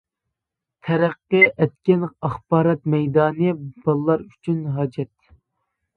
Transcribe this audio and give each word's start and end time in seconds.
تەرەققىي 0.87 1.43
ئەتكەن 1.49 2.07
ئاخبارات 2.07 2.83
مەيدانى 2.95 3.53
بالىلار 3.85 4.29
ئۈچۈن 4.33 4.61
ھاجەت. 4.79 5.13